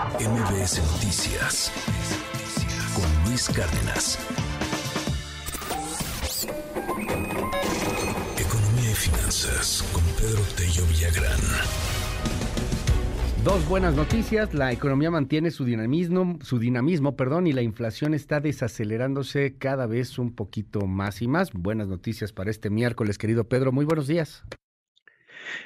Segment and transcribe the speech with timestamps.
[0.00, 1.70] MBS Noticias
[2.94, 4.18] con Luis Cárdenas.
[8.38, 11.38] Economía y finanzas con Pedro Tello Villagrán.
[13.44, 18.40] Dos buenas noticias, la economía mantiene su dinamismo, su dinamismo, perdón, y la inflación está
[18.40, 21.52] desacelerándose cada vez un poquito más y más.
[21.52, 23.70] Buenas noticias para este miércoles, querido Pedro.
[23.70, 24.44] Muy buenos días.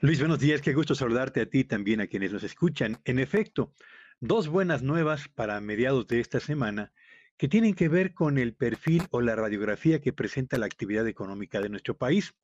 [0.00, 0.60] Luis, buenos días.
[0.60, 3.00] Qué gusto saludarte a ti también a quienes nos escuchan.
[3.04, 3.72] En efecto,
[4.20, 6.92] dos buenas nuevas para mediados de esta semana
[7.38, 11.58] que tienen que ver con el perfil o la radiografía que presenta la actividad económica
[11.60, 12.34] de nuestro país.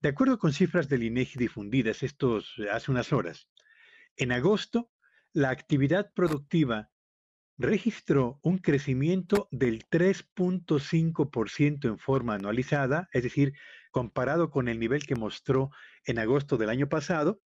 [0.00, 3.50] De acuerdo con cifras del INEGI difundidas estos hace unas horas,
[4.16, 4.90] en agosto,
[5.34, 6.90] la actividad productiva
[7.58, 13.52] registró un crecimiento del 3.5% en forma anualizada, es decir,
[13.90, 15.70] comparado con el nivel que mostró
[16.04, 17.42] en agosto del año pasado,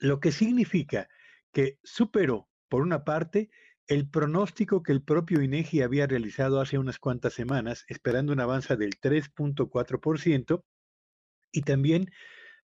[0.00, 1.08] lo que significa
[1.52, 3.50] que superó, por una parte,
[3.86, 8.76] el pronóstico que el propio INEGI había realizado hace unas cuantas semanas, esperando un avance
[8.76, 10.64] del 3.4%,
[11.52, 12.10] y también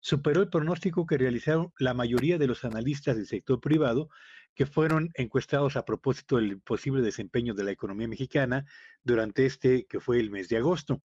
[0.01, 4.09] superó el pronóstico que realizaron la mayoría de los analistas del sector privado
[4.55, 8.65] que fueron encuestados a propósito del posible desempeño de la economía mexicana
[9.03, 11.03] durante este que fue el mes de agosto.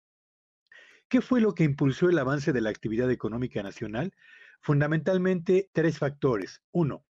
[1.07, 4.13] ¿Qué fue lo que impulsó el avance de la actividad económica nacional?
[4.61, 6.61] Fundamentalmente tres factores.
[6.71, 7.05] Uno,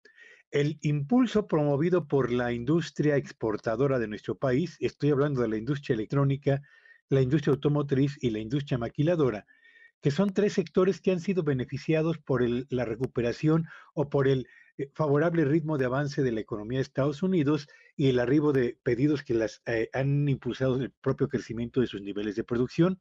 [0.57, 5.93] el impulso promovido por la industria exportadora de nuestro país, estoy hablando de la industria
[5.93, 6.62] electrónica,
[7.11, 9.45] la industria automotriz y la industria maquiladora,
[10.01, 14.89] que son tres sectores que han sido beneficiados por la recuperación o por el eh,
[14.95, 19.23] favorable ritmo de avance de la economía de Estados Unidos y el arribo de pedidos
[19.23, 22.99] que las eh, han impulsado el propio crecimiento de sus niveles de producción.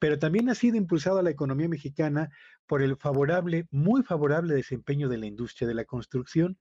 [0.00, 2.30] Pero también ha sido impulsada la economía mexicana
[2.66, 6.58] por el favorable, muy favorable desempeño de la industria de la construcción.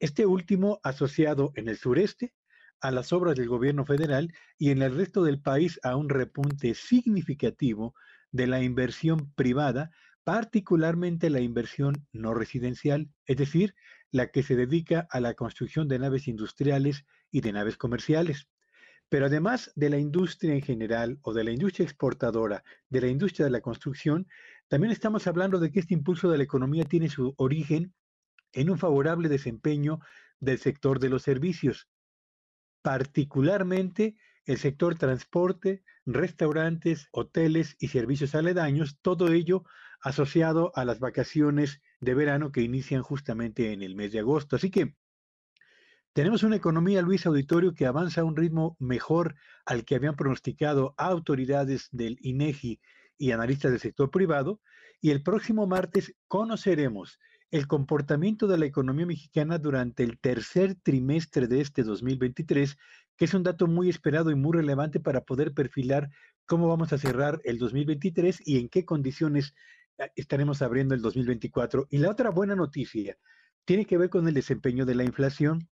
[0.00, 2.32] Este último asociado en el sureste
[2.80, 6.74] a las obras del gobierno federal y en el resto del país a un repunte
[6.74, 7.94] significativo
[8.30, 9.90] de la inversión privada,
[10.22, 13.74] particularmente la inversión no residencial, es decir,
[14.12, 18.48] la que se dedica a la construcción de naves industriales y de naves comerciales.
[19.08, 23.46] Pero además de la industria en general o de la industria exportadora, de la industria
[23.46, 24.28] de la construcción,
[24.68, 27.94] también estamos hablando de que este impulso de la economía tiene su origen
[28.52, 30.00] en un favorable desempeño
[30.40, 31.88] del sector de los servicios,
[32.82, 39.64] particularmente el sector transporte, restaurantes, hoteles y servicios aledaños, todo ello
[40.00, 44.56] asociado a las vacaciones de verano que inician justamente en el mes de agosto.
[44.56, 44.94] Así que
[46.14, 49.34] tenemos una economía, Luis Auditorio, que avanza a un ritmo mejor
[49.66, 52.80] al que habían pronosticado autoridades del INEGI
[53.18, 54.60] y analistas del sector privado.
[55.00, 57.18] Y el próximo martes conoceremos
[57.50, 62.76] el comportamiento de la economía mexicana durante el tercer trimestre de este 2023
[63.18, 66.08] que es un dato muy esperado y muy relevante para poder perfilar
[66.46, 69.54] cómo vamos a cerrar el 2023 y en qué condiciones
[69.98, 71.88] eh, estaremos abriendo el 2024.
[71.90, 73.18] Y la otra buena noticia
[73.64, 75.68] tiene que ver con el desempeño de la inflación.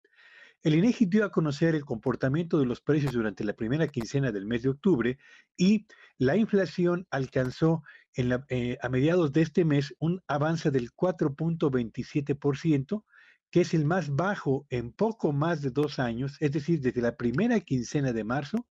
[0.62, 4.46] El INEGI dio a conocer el comportamiento de los precios durante la primera quincena del
[4.46, 5.18] mes de octubre
[5.56, 5.86] y
[6.18, 7.82] la inflación alcanzó
[8.14, 13.04] eh, a mediados de este mes un avance del 4.27%,
[13.50, 17.16] que es el más bajo en poco más de dos años, es decir, desde la
[17.16, 18.68] primera quincena de marzo,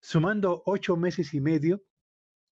[0.00, 1.82] sumando ocho meses y medio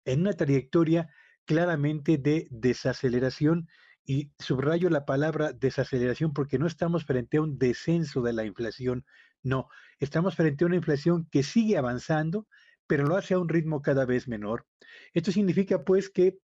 [0.06, 1.09] en una trayectoria
[1.46, 3.68] claramente de desaceleración.
[4.03, 9.06] Y subrayo la palabra desaceleración porque no estamos frente a un descenso de la inflación,
[9.44, 12.47] no, estamos frente a una inflación que sigue avanzando,
[12.91, 14.68] pero lo hace a un ritmo cada vez menor.
[15.13, 16.40] Esto significa pues que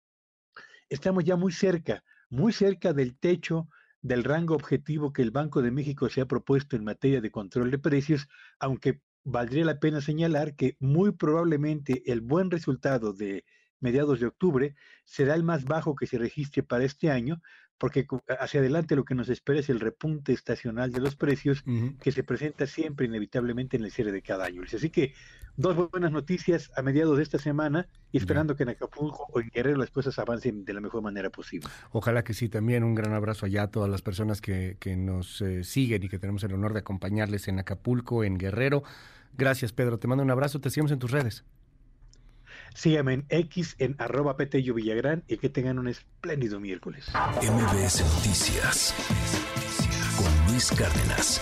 [0.88, 3.68] estamos ya muy cerca, muy cerca del techo
[4.00, 7.72] del rango objetivo que el Banco de México se ha propuesto en materia de control
[7.72, 8.28] de precios,
[8.60, 13.44] aunque valdría la pena señalar que muy probablemente el buen resultado de
[13.80, 17.42] mediados de octubre será el más bajo que se registre para este año,
[17.78, 18.06] porque
[18.40, 21.64] hacia adelante lo que nos espera es el repunte estacional de los precios
[22.00, 24.62] que se presenta siempre inevitablemente en el cierre de cada año.
[24.62, 25.14] Así que
[25.56, 29.50] dos buenas noticias a mediados de esta semana y esperando que en Acapulco o en
[29.50, 31.68] Guerrero las cosas avancen de la mejor manera posible.
[31.92, 35.40] Ojalá que sí, también un gran abrazo allá a todas las personas que, que nos
[35.42, 38.82] eh, siguen y que tenemos el honor de acompañarles en Acapulco, en Guerrero.
[39.36, 41.44] Gracias Pedro, te mando un abrazo, te seguimos en tus redes.
[42.76, 47.10] Síganme en X en arroba Petello Villagrán y que tengan un espléndido miércoles.
[47.40, 48.94] MBS Noticias
[50.18, 51.40] con Luis Cárdenas.